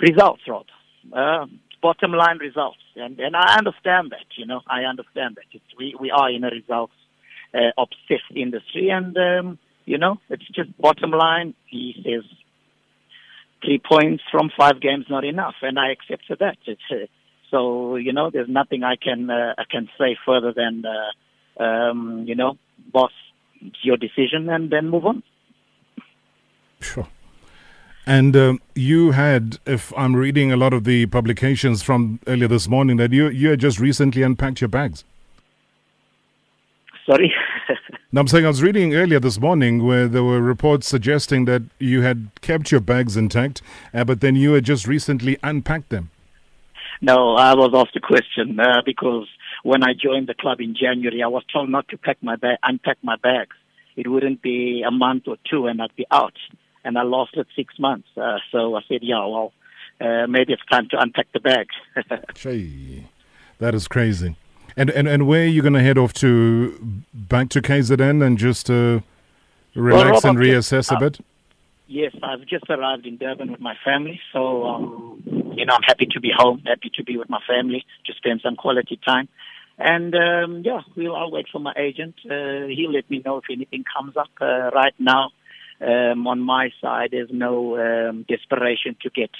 results, 0.00 0.42
Rod. 0.46 0.66
Uh, 1.12 1.46
bottom 1.82 2.12
line 2.12 2.38
results, 2.38 2.78
and 2.96 3.18
and 3.20 3.36
I 3.36 3.56
understand 3.58 4.10
that. 4.10 4.26
You 4.36 4.46
know, 4.46 4.60
I 4.66 4.80
understand 4.82 5.36
that. 5.36 5.44
It's, 5.52 5.64
we 5.78 5.94
we 5.98 6.10
are 6.10 6.30
in 6.30 6.44
a 6.44 6.50
results 6.50 6.94
uh, 7.54 7.70
obsessed 7.78 8.34
industry, 8.34 8.88
and 8.90 9.16
um, 9.16 9.58
you 9.84 9.98
know, 9.98 10.18
it's 10.28 10.46
just 10.48 10.76
bottom 10.78 11.10
line. 11.10 11.54
He 11.66 11.94
says 12.04 12.24
three 13.64 13.80
points 13.80 14.22
from 14.30 14.50
five 14.56 14.80
games 14.80 15.06
not 15.08 15.24
enough, 15.24 15.54
and 15.62 15.78
I 15.78 15.90
accepted 15.92 16.38
that. 16.40 16.58
Uh, 16.68 17.06
so 17.50 17.96
you 17.96 18.12
know, 18.12 18.30
there's 18.30 18.48
nothing 18.48 18.82
I 18.82 18.96
can 18.96 19.30
uh, 19.30 19.54
I 19.58 19.64
can 19.70 19.88
say 19.98 20.16
further 20.26 20.52
than 20.52 20.84
uh, 20.84 21.62
um, 21.62 22.24
you 22.26 22.34
know, 22.34 22.58
boss, 22.92 23.12
your 23.82 23.96
decision, 23.96 24.48
and 24.48 24.70
then 24.70 24.88
move 24.88 25.06
on. 25.06 25.22
Sure. 26.80 27.08
And 28.06 28.36
um, 28.36 28.60
you 28.74 29.10
had, 29.10 29.58
if 29.66 29.92
I'm 29.96 30.14
reading 30.14 30.52
a 30.52 30.56
lot 30.56 30.72
of 30.72 30.84
the 30.84 31.06
publications 31.06 31.82
from 31.82 32.20
earlier 32.28 32.46
this 32.46 32.68
morning, 32.68 32.98
that 32.98 33.12
you 33.12 33.28
you 33.28 33.50
had 33.50 33.58
just 33.58 33.80
recently 33.80 34.22
unpacked 34.22 34.60
your 34.60 34.68
bags. 34.68 35.04
Sorry. 37.04 37.32
Now, 38.12 38.20
I'm 38.20 38.28
saying 38.28 38.46
I 38.46 38.48
was 38.48 38.62
reading 38.62 38.94
earlier 38.94 39.20
this 39.20 39.38
morning 39.38 39.84
where 39.84 40.08
there 40.08 40.22
were 40.24 40.40
reports 40.40 40.88
suggesting 40.88 41.44
that 41.46 41.62
you 41.78 42.00
had 42.00 42.30
kept 42.40 42.70
your 42.70 42.80
bags 42.80 43.14
intact, 43.14 43.60
uh, 43.92 44.04
but 44.04 44.20
then 44.20 44.36
you 44.36 44.54
had 44.54 44.64
just 44.64 44.86
recently 44.86 45.36
unpacked 45.42 45.90
them. 45.90 46.10
No, 47.02 47.34
I 47.34 47.54
was 47.54 47.72
asked 47.74 47.94
a 47.96 48.00
question 48.00 48.58
uh, 48.58 48.80
because 48.86 49.26
when 49.64 49.82
I 49.82 49.92
joined 49.92 50.28
the 50.28 50.34
club 50.34 50.60
in 50.60 50.74
January, 50.74 51.22
I 51.22 51.26
was 51.26 51.42
told 51.52 51.68
not 51.68 51.88
to 51.88 51.98
pack 51.98 52.16
my 52.22 52.36
bag, 52.36 52.56
unpack 52.62 52.96
my 53.02 53.16
bags. 53.16 53.56
It 53.96 54.08
wouldn't 54.08 54.40
be 54.40 54.82
a 54.86 54.90
month 54.90 55.24
or 55.26 55.36
two, 55.50 55.66
and 55.66 55.82
I'd 55.82 55.94
be 55.96 56.06
out. 56.10 56.38
And 56.86 56.96
I 56.96 57.02
lost 57.02 57.32
it 57.36 57.48
six 57.56 57.78
months. 57.78 58.08
Uh, 58.16 58.38
so 58.52 58.76
I 58.76 58.80
said, 58.88 59.00
yeah, 59.02 59.26
well, 59.26 59.52
uh, 60.00 60.26
maybe 60.28 60.52
it's 60.52 60.64
time 60.70 60.88
to 60.90 61.00
unpack 61.00 61.26
the 61.32 61.40
bags. 61.40 61.74
Gee, 62.34 63.08
that 63.58 63.74
is 63.74 63.88
crazy. 63.88 64.36
And 64.76 64.90
and 64.90 65.08
and 65.08 65.26
where 65.26 65.42
are 65.42 65.52
you 65.56 65.62
going 65.62 65.72
to 65.72 65.82
head 65.82 65.98
off 65.98 66.12
to? 66.14 66.78
Back 67.14 67.48
to 67.50 67.62
KZN 67.62 68.24
and 68.24 68.36
just 68.36 68.70
uh, 68.70 69.00
relax 69.74 70.22
Well, 70.22 70.30
and 70.30 70.38
reassess 70.38 70.92
a 70.92 70.96
uh, 70.96 71.00
bit. 71.00 71.18
Yes, 71.88 72.12
I've 72.22 72.44
just 72.46 72.68
arrived 72.68 73.06
in 73.06 73.16
Durban 73.16 73.50
with 73.52 73.60
my 73.60 73.74
family, 73.84 74.20
so 74.32 74.66
um, 74.66 75.22
you 75.56 75.64
know 75.64 75.72
I'm 75.72 75.82
happy 75.82 76.06
to 76.12 76.20
be 76.20 76.30
home, 76.36 76.62
happy 76.66 76.90
to 76.96 77.04
be 77.04 77.16
with 77.16 77.30
my 77.30 77.40
family, 77.48 77.86
to 78.06 78.12
spend 78.14 78.42
some 78.42 78.56
quality 78.56 79.00
time, 79.06 79.28
and 79.78 80.14
um, 80.14 80.62
yeah, 80.62 80.80
we'll. 80.94 81.16
I'll 81.16 81.30
wait 81.30 81.46
for 81.50 81.58
my 81.58 81.72
agent. 81.76 82.16
Uh, 82.24 82.66
he'll 82.66 82.92
let 82.92 83.08
me 83.10 83.22
know 83.24 83.38
if 83.38 83.44
anything 83.50 83.84
comes 83.96 84.16
up. 84.16 84.28
Uh, 84.40 84.70
right 84.74 84.94
now, 84.98 85.30
um, 85.80 86.26
on 86.26 86.40
my 86.40 86.70
side, 86.80 87.10
there's 87.12 87.30
no 87.30 87.76
um, 87.78 88.24
desperation 88.28 88.96
to 89.02 89.10
get 89.10 89.30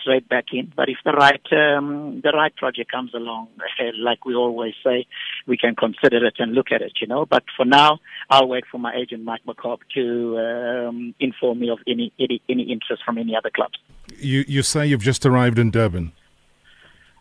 straight 0.00 0.28
back 0.28 0.46
in. 0.52 0.72
But 0.76 0.88
if 0.88 0.98
the 1.04 1.12
right 1.12 1.40
um, 1.52 2.20
the 2.22 2.32
right 2.32 2.54
project 2.54 2.90
comes 2.90 3.14
along, 3.14 3.48
like 3.98 4.24
we 4.24 4.34
always 4.34 4.74
say, 4.84 5.06
we 5.46 5.56
can 5.56 5.74
consider 5.74 6.24
it 6.26 6.34
and 6.38 6.52
look 6.52 6.70
at 6.70 6.82
it. 6.82 6.92
You 7.00 7.06
know. 7.06 7.24
But 7.24 7.44
for 7.56 7.64
now, 7.64 7.98
I'll 8.30 8.48
wait 8.48 8.64
for 8.70 8.78
my 8.78 8.94
agent 8.94 9.24
Mike 9.24 9.42
Makaab 9.46 9.78
to 9.94 10.38
um, 10.38 11.14
inform 11.18 11.60
me 11.60 11.70
of 11.70 11.78
any, 11.86 12.12
any 12.18 12.42
any 12.48 12.64
interest 12.64 13.02
from 13.04 13.18
any 13.18 13.34
other 13.34 13.50
clubs. 13.50 13.78
You 14.18 14.44
you 14.46 14.62
say 14.62 14.86
you've 14.86 15.02
just 15.02 15.24
arrived 15.24 15.58
in 15.58 15.70
Durban, 15.70 16.12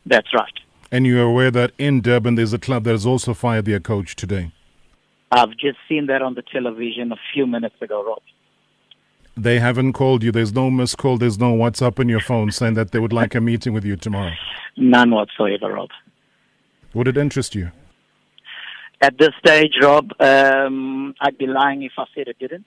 That's 0.06 0.34
right. 0.34 0.54
and 0.92 1.06
you're 1.08 1.24
aware 1.24 1.52
that 1.52 1.72
in 1.78 2.02
Durban 2.02 2.36
there's 2.36 2.54
a 2.54 2.60
club 2.60 2.84
that 2.84 2.92
has 2.92 3.06
also 3.06 3.34
fired 3.34 3.66
their 3.66 3.80
coach 3.80 4.16
today. 4.16 4.52
I've 5.32 5.52
just 5.52 5.78
seen 5.90 6.06
that 6.08 6.22
on 6.22 6.36
the 6.36 6.44
television 6.44 7.12
a 7.12 7.18
few 7.34 7.48
minutes 7.48 7.76
ago, 7.82 8.06
Rob. 8.06 8.22
They 9.38 9.60
haven't 9.60 9.94
called 9.94 10.24
you. 10.24 10.32
There's 10.32 10.54
no 10.54 10.72
missed 10.72 10.98
call. 10.98 11.18
There's 11.18 11.38
no 11.38 11.54
WhatsApp 11.54 12.00
on 12.00 12.08
your 12.08 12.22
phone 12.22 12.52
saying 12.52 12.76
that 12.76 12.92
they 12.92 13.00
would 13.00 13.12
like 13.12 13.36
a 13.36 13.42
meeting 13.42 13.74
with 13.74 13.84
you 13.84 13.98
tomorrow. 13.98 14.32
None 14.78 15.12
whatsoever, 15.12 15.74
Rob. 15.74 15.90
Would 16.94 17.10
it 17.10 17.18
interest 17.18 17.54
you? 17.54 17.72
At 19.02 19.18
this 19.18 19.32
stage, 19.46 19.74
Rob, 19.82 20.12
um, 20.22 21.14
I'd 21.20 21.38
be 21.38 21.48
lying 21.48 21.84
if 21.84 21.92
I 21.98 22.06
said 22.16 22.30
it 22.30 22.40
didn't. 22.40 22.66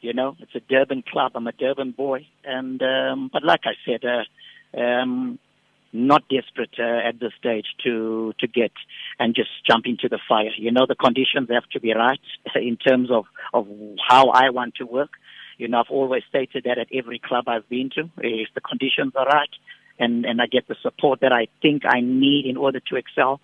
You 0.00 0.12
know, 0.12 0.36
it's 0.40 0.54
a 0.54 0.60
Durban 0.60 1.04
club. 1.10 1.32
I'm 1.34 1.46
a 1.46 1.52
Durban 1.52 1.92
boy, 1.92 2.26
and 2.44 2.82
um, 2.82 3.30
but 3.32 3.44
like 3.44 3.60
I 3.64 3.74
said, 3.86 4.02
uh, 4.04 4.80
um, 4.80 5.38
not 5.92 6.22
desperate 6.28 6.74
uh, 6.78 7.06
at 7.08 7.20
this 7.20 7.32
stage 7.38 7.66
to 7.84 8.32
to 8.40 8.46
get 8.46 8.72
and 9.18 9.34
just 9.34 9.50
jump 9.66 9.86
into 9.86 10.08
the 10.08 10.18
fire. 10.28 10.50
You 10.56 10.72
know, 10.72 10.86
the 10.88 10.94
conditions 10.94 11.48
have 11.50 11.68
to 11.72 11.80
be 11.80 11.92
right 11.92 12.20
in 12.56 12.76
terms 12.76 13.10
of 13.10 13.26
of 13.52 13.68
how 14.08 14.30
I 14.30 14.50
want 14.50 14.74
to 14.76 14.84
work. 14.84 15.10
You 15.60 15.68
know, 15.68 15.80
I've 15.80 15.90
always 15.90 16.22
stated 16.26 16.64
that 16.64 16.78
at 16.78 16.88
every 16.90 17.18
club 17.18 17.44
I've 17.46 17.68
been 17.68 17.90
to, 17.94 18.08
if 18.18 18.48
the 18.54 18.62
conditions 18.62 19.12
are 19.14 19.26
right 19.26 19.50
and 19.98 20.24
and 20.24 20.40
I 20.40 20.46
get 20.46 20.66
the 20.68 20.76
support 20.82 21.20
that 21.20 21.32
I 21.32 21.48
think 21.60 21.82
I 21.84 22.00
need 22.00 22.46
in 22.46 22.56
order 22.56 22.80
to 22.80 22.96
excel, 22.96 23.42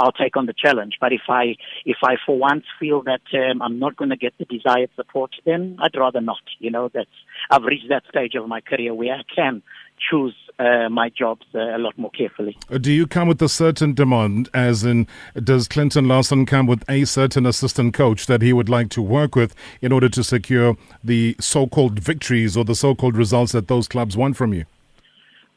I'll 0.00 0.12
take 0.12 0.36
on 0.36 0.46
the 0.46 0.54
challenge. 0.54 0.98
But 1.00 1.12
if 1.12 1.22
I 1.28 1.56
if 1.84 1.98
I 2.02 2.16
for 2.24 2.38
once 2.38 2.64
feel 2.78 3.02
that 3.02 3.22
um, 3.32 3.62
I'm 3.62 3.78
not 3.78 3.96
going 3.96 4.10
to 4.10 4.16
get 4.16 4.34
the 4.38 4.44
desired 4.44 4.90
support, 4.96 5.32
then 5.44 5.76
I'd 5.80 5.96
rather 5.96 6.20
not. 6.20 6.38
You 6.58 6.70
know, 6.70 6.90
that's 6.92 7.08
I've 7.50 7.64
reached 7.64 7.88
that 7.88 8.04
stage 8.08 8.34
of 8.34 8.48
my 8.48 8.60
career 8.60 8.94
where 8.94 9.14
I 9.14 9.22
can 9.34 9.62
choose 10.10 10.34
uh, 10.58 10.88
my 10.88 11.08
jobs 11.08 11.46
uh, 11.54 11.76
a 11.76 11.78
lot 11.78 11.96
more 11.98 12.10
carefully. 12.10 12.56
Uh, 12.70 12.78
Do 12.78 12.92
you 12.92 13.06
come 13.06 13.28
with 13.28 13.40
a 13.42 13.48
certain 13.48 13.94
demand, 13.94 14.48
as 14.52 14.84
in, 14.84 15.06
does 15.42 15.68
Clinton 15.68 16.08
Larsen 16.08 16.46
come 16.46 16.66
with 16.66 16.84
a 16.88 17.04
certain 17.04 17.46
assistant 17.46 17.94
coach 17.94 18.26
that 18.26 18.42
he 18.42 18.52
would 18.52 18.68
like 18.68 18.88
to 18.90 19.02
work 19.02 19.34
with 19.36 19.54
in 19.80 19.92
order 19.92 20.08
to 20.08 20.24
secure 20.24 20.76
the 21.02 21.36
so 21.40 21.66
called 21.66 21.98
victories 21.98 22.56
or 22.56 22.64
the 22.64 22.74
so 22.74 22.94
called 22.94 23.16
results 23.16 23.52
that 23.52 23.68
those 23.68 23.88
clubs 23.88 24.16
want 24.16 24.36
from 24.36 24.52
you? 24.52 24.64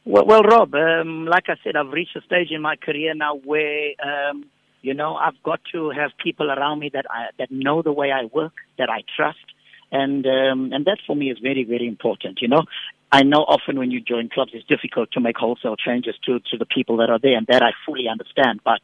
Well, 0.08 0.26
well 0.26 0.42
Rob, 0.42 0.74
um, 0.74 1.26
like 1.26 1.50
I 1.50 1.56
said, 1.66 1.76
I've 1.76 1.92
reached 1.92 2.16
a 2.16 2.22
stage 2.22 2.48
in 2.52 2.62
my 2.62 2.78
career 2.78 3.14
now 3.14 3.36
where, 3.36 3.92
um, 4.02 4.46
you 4.82 4.94
know, 4.94 5.16
I've 5.16 5.42
got 5.44 5.60
to 5.74 5.90
have 5.90 6.12
people 6.24 6.50
around 6.50 6.80
me 6.80 6.90
that 6.94 7.04
I, 7.10 7.26
that 7.38 7.52
know 7.52 7.82
the 7.82 7.92
way 7.92 8.14
I 8.14 8.24
work, 8.24 8.54
that 8.78 8.90
I 8.90 9.04
trust, 9.18 9.46
and 9.92 10.26
um, 10.26 10.72
and 10.72 10.86
that 10.86 11.00
for 11.06 11.14
me 11.14 11.30
is 11.30 11.40
very 11.40 11.66
very 11.66 11.88
important. 11.88 12.40
You 12.42 12.48
know, 12.48 12.64
I 13.12 13.24
know 13.24 13.40
often 13.40 13.78
when 13.78 13.92
you 13.92 14.00
join 14.00 14.30
clubs, 14.30 14.52
it's 14.54 14.66
difficult 14.68 15.12
to 15.12 15.20
make 15.20 15.36
wholesale 15.36 15.76
changes 15.76 16.16
to 16.26 16.40
to 16.52 16.58
the 16.58 16.66
people 16.66 16.96
that 16.98 17.10
are 17.10 17.20
there, 17.20 17.38
and 17.38 17.48
that 17.48 17.62
I 17.62 17.72
fully 17.86 18.08
understand. 18.10 18.62
But 18.64 18.80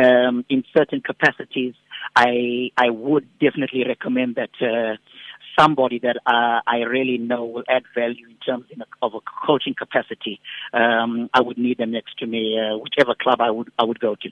um, 0.00 0.44
in 0.48 0.62
certain 0.76 1.00
capacities, 1.00 1.74
I 2.14 2.70
I 2.76 2.90
would 2.90 3.26
definitely 3.40 3.84
recommend 3.84 4.36
that. 4.36 4.50
Uh, 4.60 4.96
somebody 5.60 5.98
that 6.00 6.16
uh, 6.26 6.60
I 6.66 6.78
really 6.78 7.18
know 7.18 7.44
will 7.44 7.64
add 7.68 7.82
value 7.94 8.26
in 8.28 8.36
terms 8.36 8.66
of 9.02 9.14
a 9.14 9.20
coaching 9.46 9.74
capacity. 9.74 10.40
Um, 10.72 11.28
I 11.34 11.40
would 11.40 11.58
need 11.58 11.78
them 11.78 11.92
next 11.92 12.18
to 12.18 12.26
me, 12.26 12.58
uh, 12.58 12.78
whichever 12.78 13.14
club 13.14 13.40
I 13.40 13.50
would 13.50 13.70
I 13.78 13.84
would 13.84 14.00
go 14.00 14.14
to. 14.14 14.30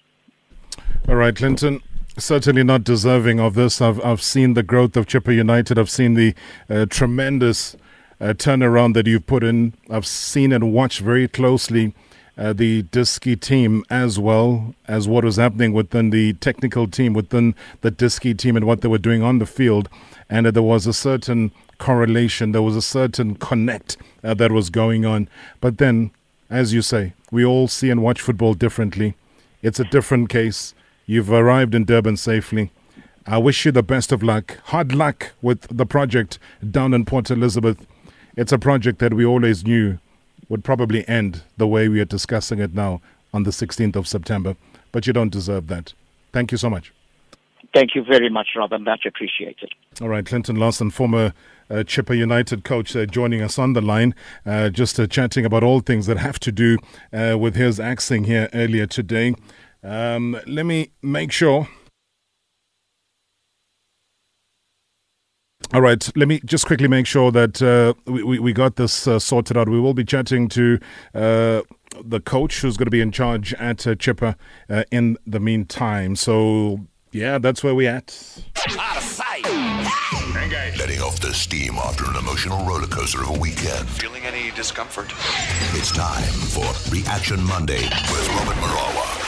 All 1.08 1.16
right, 1.16 1.34
Clinton. 1.34 1.82
Certainly 2.16 2.64
not 2.64 2.82
deserving 2.82 3.38
of 3.38 3.54
this. 3.54 3.80
I've 3.80 4.04
I've 4.04 4.22
seen 4.22 4.54
the 4.54 4.62
growth 4.62 4.96
of 4.96 5.06
Chippa 5.06 5.34
United. 5.34 5.78
I've 5.78 5.90
seen 5.90 6.14
the 6.14 6.34
uh, 6.68 6.86
tremendous 6.86 7.76
uh, 8.20 8.34
turnaround 8.34 8.94
that 8.94 9.06
you've 9.06 9.26
put 9.26 9.44
in. 9.44 9.74
I've 9.90 10.06
seen 10.06 10.52
and 10.52 10.72
watched 10.72 11.00
very 11.00 11.28
closely 11.28 11.94
uh, 12.38 12.52
the 12.52 12.84
Diski 12.84 13.38
team 13.38 13.84
as 13.90 14.18
well 14.18 14.74
as 14.86 15.08
what 15.08 15.24
was 15.24 15.36
happening 15.36 15.72
within 15.72 16.10
the 16.10 16.34
technical 16.34 16.86
team, 16.86 17.12
within 17.12 17.54
the 17.80 17.90
Diski 17.90 18.36
team, 18.38 18.56
and 18.56 18.64
what 18.64 18.80
they 18.80 18.88
were 18.88 18.98
doing 18.98 19.22
on 19.22 19.40
the 19.40 19.46
field. 19.46 19.88
And 20.30 20.46
uh, 20.46 20.52
there 20.52 20.62
was 20.62 20.86
a 20.86 20.92
certain 20.92 21.50
correlation, 21.78 22.52
there 22.52 22.62
was 22.62 22.76
a 22.76 22.82
certain 22.82 23.34
connect 23.34 23.96
uh, 24.22 24.34
that 24.34 24.52
was 24.52 24.70
going 24.70 25.04
on. 25.04 25.28
But 25.60 25.78
then, 25.78 26.12
as 26.48 26.72
you 26.72 26.80
say, 26.80 27.12
we 27.30 27.44
all 27.44 27.66
see 27.66 27.90
and 27.90 28.02
watch 28.02 28.20
football 28.20 28.54
differently. 28.54 29.14
It's 29.62 29.80
a 29.80 29.84
different 29.84 30.28
case. 30.28 30.74
You've 31.06 31.32
arrived 31.32 31.74
in 31.74 31.84
Durban 31.84 32.16
safely. 32.16 32.70
I 33.26 33.38
wish 33.38 33.66
you 33.66 33.72
the 33.72 33.82
best 33.82 34.12
of 34.12 34.22
luck. 34.22 34.58
Hard 34.66 34.94
luck 34.94 35.32
with 35.42 35.66
the 35.76 35.84
project 35.84 36.38
down 36.70 36.94
in 36.94 37.04
Port 37.04 37.30
Elizabeth. 37.30 37.86
It's 38.36 38.52
a 38.52 38.58
project 38.58 39.00
that 39.00 39.12
we 39.12 39.26
always 39.26 39.64
knew 39.64 39.98
would 40.48 40.64
probably 40.64 41.06
end 41.08 41.42
the 41.56 41.66
way 41.66 41.88
we 41.88 42.00
are 42.00 42.04
discussing 42.06 42.58
it 42.58 42.74
now 42.74 43.00
on 43.32 43.42
the 43.42 43.50
16th 43.50 43.96
of 43.96 44.08
September. 44.08 44.56
But 44.92 45.06
you 45.06 45.12
don't 45.12 45.30
deserve 45.30 45.66
that. 45.68 45.92
Thank 46.32 46.52
you 46.52 46.58
so 46.58 46.70
much. 46.70 46.92
Thank 47.74 47.94
you 47.94 48.02
very 48.02 48.30
much, 48.30 48.48
Robin. 48.56 48.82
Much 48.84 49.04
appreciated. 49.06 49.72
All 50.00 50.08
right, 50.08 50.24
Clinton 50.24 50.56
Larsen, 50.56 50.90
former 50.90 51.34
uh, 51.70 51.74
Chippa 51.76 52.16
United 52.16 52.64
coach, 52.64 52.96
uh, 52.96 53.04
joining 53.04 53.42
us 53.42 53.58
on 53.58 53.74
the 53.74 53.82
line, 53.82 54.14
uh, 54.46 54.70
just 54.70 54.98
uh, 54.98 55.06
chatting 55.06 55.44
about 55.44 55.62
all 55.62 55.80
things 55.80 56.06
that 56.06 56.16
have 56.16 56.38
to 56.40 56.52
do 56.52 56.78
uh, 57.12 57.36
with 57.38 57.56
his 57.56 57.78
axing 57.78 58.24
here 58.24 58.48
earlier 58.54 58.86
today. 58.86 59.34
Um, 59.82 60.40
let 60.46 60.64
me 60.64 60.90
make 61.02 61.30
sure. 61.30 61.68
All 65.78 65.82
right, 65.82 66.10
let 66.16 66.26
me 66.26 66.40
just 66.44 66.66
quickly 66.66 66.88
make 66.88 67.06
sure 67.06 67.30
that 67.30 67.62
uh, 67.62 67.94
we, 68.04 68.24
we, 68.24 68.38
we 68.40 68.52
got 68.52 68.74
this 68.74 69.06
uh, 69.06 69.20
sorted 69.20 69.56
out. 69.56 69.68
We 69.68 69.78
will 69.78 69.94
be 69.94 70.04
chatting 70.04 70.48
to 70.48 70.80
uh, 71.14 71.62
the 72.04 72.18
coach 72.18 72.62
who's 72.62 72.76
going 72.76 72.86
to 72.86 72.90
be 72.90 73.00
in 73.00 73.12
charge 73.12 73.54
at 73.54 73.86
uh, 73.86 73.94
Chippa 73.94 74.34
uh, 74.68 74.82
in 74.90 75.18
the 75.24 75.38
meantime. 75.38 76.16
So, 76.16 76.80
yeah, 77.12 77.38
that's 77.38 77.62
where 77.62 77.76
we're 77.76 77.92
at. 77.92 78.42
Out 78.76 78.96
of 78.96 79.04
sight. 79.04 79.44
Letting 80.76 81.00
off 81.00 81.20
the 81.20 81.32
steam 81.32 81.76
after 81.76 82.10
an 82.10 82.16
emotional 82.16 82.58
roller 82.66 82.88
coaster 82.88 83.22
of 83.22 83.36
a 83.36 83.38
weekend. 83.38 83.88
Feeling 83.88 84.24
any 84.24 84.50
discomfort? 84.56 85.12
It's 85.74 85.92
time 85.92 86.24
for 86.24 86.90
Reaction 86.92 87.40
Monday 87.44 87.84
with 87.84 88.28
Robert 88.30 88.56
Marawa. 88.56 89.27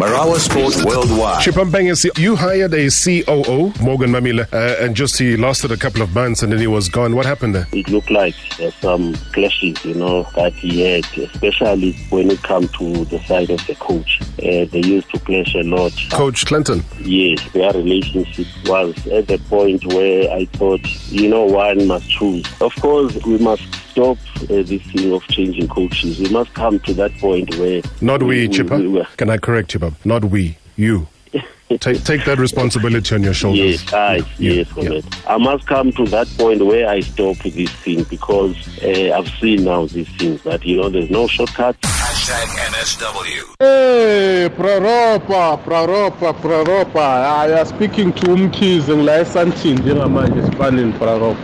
Marawa 0.00 0.38
Sports 0.38 0.82
Worldwide. 0.82 1.42
Chipampenge, 1.42 2.18
you 2.18 2.34
hired 2.34 2.72
a 2.72 2.88
COO, 2.88 3.70
Morgan 3.84 4.10
Mammila, 4.10 4.50
uh, 4.50 4.82
and 4.82 4.96
just 4.96 5.18
he 5.18 5.36
lasted 5.36 5.72
a 5.72 5.76
couple 5.76 6.00
of 6.00 6.14
months 6.14 6.42
and 6.42 6.50
then 6.50 6.58
he 6.58 6.66
was 6.66 6.88
gone. 6.88 7.14
What 7.14 7.26
happened 7.26 7.54
there? 7.54 7.66
it 7.72 7.86
looked 7.90 8.10
like 8.10 8.34
uh, 8.62 8.70
some 8.80 9.14
clashes, 9.34 9.84
you 9.84 9.92
know, 9.92 10.22
that 10.36 10.54
he 10.54 10.80
had, 10.80 11.04
especially 11.18 11.92
when 12.08 12.30
it 12.30 12.42
comes 12.42 12.72
to 12.78 13.04
the 13.04 13.18
side 13.24 13.50
of 13.50 13.66
the 13.66 13.74
coach. 13.74 14.22
Uh, 14.38 14.64
they 14.72 14.80
used 14.82 15.10
to 15.10 15.18
clash 15.20 15.54
a 15.54 15.64
lot. 15.64 15.92
Coach 16.10 16.46
Clinton. 16.46 16.82
Yes, 17.00 17.46
their 17.52 17.70
relationship 17.74 18.46
was 18.64 19.06
at 19.08 19.26
the 19.26 19.36
point 19.50 19.84
where 19.84 20.32
I 20.32 20.46
thought, 20.46 20.80
you 21.10 21.28
know, 21.28 21.44
one 21.44 21.86
must 21.86 22.08
choose. 22.08 22.46
Of 22.62 22.74
course, 22.76 23.22
we 23.26 23.36
must 23.36 23.64
stop 23.90 24.18
uh, 24.42 24.46
this 24.62 24.82
thing 24.92 25.12
of 25.12 25.22
changing 25.28 25.68
coaches. 25.68 26.18
We 26.18 26.28
must 26.28 26.52
come 26.54 26.78
to 26.80 26.94
that 26.94 27.12
point 27.18 27.54
where 27.56 27.82
Not 28.00 28.22
we, 28.22 28.46
we- 28.46 28.48
Chippa. 28.48 28.78
we- 28.78 28.88
we- 28.88 29.04
Can 29.16 29.30
I 29.30 29.38
correct 29.38 29.74
you, 29.74 29.80
Bob? 29.80 29.94
Not 30.04 30.24
we, 30.24 30.56
you. 30.76 31.06
take, 31.80 32.02
take 32.04 32.24
that 32.24 32.38
responsibility 32.38 33.14
on 33.14 33.22
your 33.22 33.34
shoulders. 33.34 33.82
Yes, 33.84 33.92
I, 33.92 34.16
Yeah, 34.16 34.22
yes, 34.38 34.66
yeah. 34.76 34.88
correct. 34.88 35.06
I 35.28 35.36
must 35.38 35.66
come 35.66 35.92
to 35.92 36.04
that 36.06 36.26
point 36.36 36.64
where 36.66 36.88
I 36.88 37.00
stop 37.00 37.36
this 37.38 37.70
thing 37.70 38.02
because 38.04 38.56
uh, 38.82 39.16
I've 39.16 39.28
seen 39.40 39.64
now 39.64 39.86
these 39.86 40.08
things 40.16 40.42
that, 40.42 40.64
you 40.64 40.78
know, 40.78 40.88
there's 40.88 41.10
no 41.10 41.26
shortcuts. 41.28 41.78
Hashtag 41.82 42.46
MSW. 42.72 43.54
Hey, 43.60 44.48
Praropa, 44.56 45.62
Praropa, 45.62 46.32
Praropa. 46.34 46.98
I 46.98 47.60
am 47.60 47.66
speaking 47.66 48.12
to 48.14 48.26
Umkhize 48.26 48.96
ngila 48.96 49.20
eSandton 49.20 49.78
njengamanje 49.78 50.38
esifaneni 50.40 50.92
Praropa. 50.92 51.40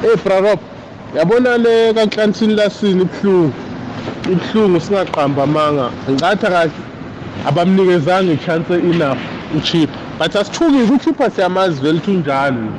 Hey 0.00 0.14
Praropa, 0.16 0.62
yabona 1.14 1.58
le 1.58 1.94
kaNhlanhla 1.94 2.56
lasini 2.56 3.02
ibhlungu. 3.02 3.52
Ibhlungu 4.32 4.80
singaqamba 4.80 5.46
manga. 5.46 5.90
Ngicathi 6.10 6.46
kahle 6.46 6.70
abamnikezanga 7.46 8.32
ichance 8.32 8.74
enough 8.74 9.18
uchip. 9.56 9.90
But 10.18 10.32
asithuki 10.32 10.92
uchipa 10.92 11.30
siyamazi 11.30 11.80
vele 11.80 12.00
thunjani. 12.00 12.70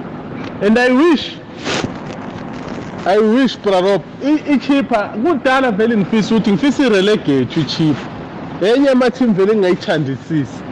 And 0.61 0.77
I 0.77 0.91
wish 0.91 1.37
I 3.05 3.17
wish 3.17 3.57
Prarop 3.57 4.03
ichipa 4.53 5.09
kudala 5.23 5.71
vele 5.71 5.97
ngifisa 5.97 6.35
ukuthi 6.35 6.51
ngifisa 6.51 6.85
irelegate 6.85 7.61
ichipa 7.61 8.07
enye 8.61 8.89
ama-team 8.89 9.33
vele 9.33 9.51
engingayithandisisi 9.51 10.63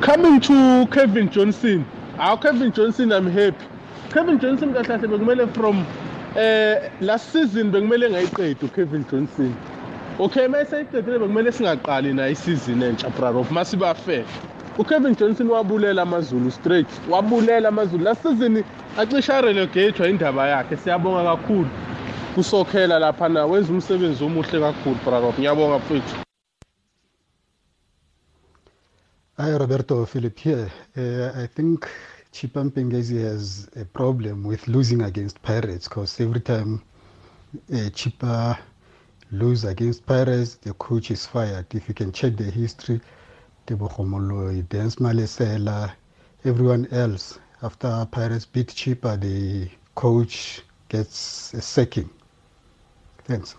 coming 0.00 0.40
to 0.40 0.86
Kevin 0.92 1.28
Johnson 1.28 1.84
awu 2.18 2.38
Kevin 2.40 2.72
Johnson 2.72 3.12
I'm 3.12 3.30
happy 3.30 3.64
Kevin 4.12 4.38
Johnson 4.38 4.72
kahle 4.72 4.86
kahle 4.86 5.08
bekumele 5.08 5.46
from 5.54 5.84
eh 6.34 6.90
last 7.00 7.32
season 7.32 7.70
bekumele 7.70 8.10
ngayiqedi 8.10 8.64
uKevin 8.66 9.04
Johnson. 9.10 9.54
Okay 10.18 10.48
mase 10.48 10.76
ayiqedile 10.76 11.18
bekumele 11.18 11.52
singaqali 11.52 12.12
nayo 12.14 12.32
isizini 12.32 12.84
entsha 12.84 13.10
Prarop 13.10 13.50
masiba 13.50 13.94
fair 13.94 14.24
uKevin 14.78 15.16
Johnson 15.16 15.48
wabulela 15.50 16.02
amazulu 16.02 16.50
straight 16.50 16.88
wabulela 17.08 17.68
amazulu. 17.68 18.04
Last 18.04 18.22
season 18.22 18.64
acisha 18.96 19.40
relegate 19.40 20.10
indaba 20.10 20.48
yakhe 20.48 20.76
siyabonga 20.76 21.24
kakhulu. 21.24 21.68
Kusokhela 22.34 22.98
lapha 22.98 23.28
na 23.28 23.46
wenza 23.46 23.72
umsebenzi 23.72 24.24
omuhle 24.24 24.60
kakhulu 24.60 24.96
Prarop 25.04 25.38
ngiyabonga 25.38 25.78
mfethu. 25.78 26.16
Hi, 29.38 29.58
Roberto 29.58 30.06
Philip 30.06 30.38
here. 30.38 30.70
Uh, 30.96 31.42
I 31.42 31.46
think 31.46 31.86
Chippa 32.36 32.70
Mpengesi 32.70 33.18
has 33.22 33.66
a 33.76 33.86
problem 33.86 34.44
with 34.44 34.68
losing 34.68 35.00
against 35.00 35.40
Pirates 35.40 35.88
because 35.88 36.20
every 36.20 36.42
time 36.42 36.82
uh, 37.72 37.88
Chippa 37.94 38.58
lose 39.30 39.64
against 39.64 40.04
Pirates, 40.04 40.56
the 40.56 40.74
coach 40.74 41.10
is 41.10 41.24
fired. 41.24 41.64
If 41.74 41.88
you 41.88 41.94
can 41.94 42.12
check 42.12 42.36
the 42.36 42.44
history, 42.44 43.00
Teboho 43.66 44.04
Moloi, 44.04 44.68
Dance 44.68 44.96
Malesela, 44.96 45.94
everyone 46.44 46.86
else, 46.90 47.38
after 47.62 48.06
Pirates 48.10 48.44
beat 48.44 48.68
Chippa, 48.68 49.18
the 49.18 49.70
coach 49.94 50.60
gets 50.90 51.54
a 51.54 51.62
sacking. 51.62 52.10
Thanks. 53.24 53.56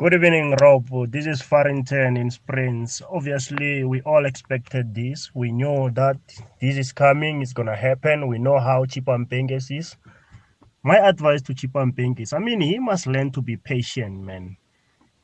Good 0.00 0.14
evening, 0.14 0.54
Rob. 0.60 0.86
This 1.10 1.26
is 1.26 1.42
Farrington 1.42 2.16
in 2.16 2.30
Springs. 2.30 3.02
Obviously, 3.10 3.82
we 3.82 4.00
all 4.02 4.26
expected 4.26 4.94
this. 4.94 5.34
We 5.34 5.50
knew 5.50 5.90
that 5.90 6.18
this 6.60 6.76
is 6.76 6.92
coming, 6.92 7.42
it's 7.42 7.52
going 7.52 7.66
to 7.66 7.74
happen. 7.74 8.28
We 8.28 8.38
know 8.38 8.60
how 8.60 8.84
Chipampenges 8.84 9.76
is. 9.76 9.96
My 10.84 10.98
advice 10.98 11.42
to 11.42 11.52
Chipampenges, 11.52 12.32
I 12.32 12.38
mean, 12.38 12.60
he 12.60 12.78
must 12.78 13.08
learn 13.08 13.32
to 13.32 13.42
be 13.42 13.56
patient, 13.56 14.20
man. 14.20 14.56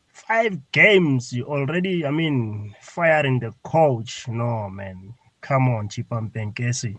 Five 0.08 0.58
games, 0.72 1.32
you 1.32 1.44
already, 1.44 2.04
I 2.04 2.10
mean, 2.10 2.74
firing 2.80 3.38
the 3.38 3.54
coach. 3.62 4.26
No, 4.26 4.68
man. 4.68 5.14
Come 5.40 5.68
on, 5.68 5.88
Chipampenges. 5.88 6.98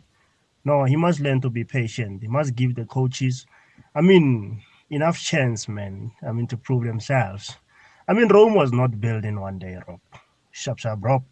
No, 0.64 0.86
he 0.86 0.96
must 0.96 1.20
learn 1.20 1.42
to 1.42 1.50
be 1.50 1.66
patient. 1.66 2.22
He 2.22 2.30
must 2.30 2.56
give 2.56 2.76
the 2.76 2.86
coaches, 2.86 3.46
I 3.94 4.00
mean, 4.00 4.62
enough 4.90 5.20
chance, 5.20 5.68
man. 5.68 6.14
I 6.26 6.32
mean, 6.32 6.48
to 6.48 6.56
prove 6.56 6.86
themselves. 6.86 7.58
I 8.08 8.14
mean, 8.14 8.28
Rome 8.28 8.54
was 8.56 8.72
not 8.72 9.00
built 9.02 9.26
in 9.26 9.40
one 9.40 9.60
day, 9.60 9.78
Rob. 9.88 10.00
Sharp, 10.52 10.80
sharp, 10.80 11.00
Rob. 11.04 11.24